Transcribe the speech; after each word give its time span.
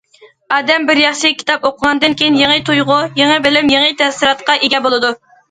ئادەم 0.55 0.87
بىر 0.89 1.01
ياخشى 1.01 1.29
كىتاب 1.41 1.67
ئوقۇغاندىن 1.69 2.15
كېيىن، 2.23 2.39
يېڭى 2.41 2.65
تۇيغۇ، 2.71 2.99
يېڭى 3.21 3.37
بىلىم، 3.45 3.71
يېڭى 3.77 3.93
تەسىراتقا 4.03 4.59
ئىگە 4.65 4.83
بولىدۇ. 4.89 5.15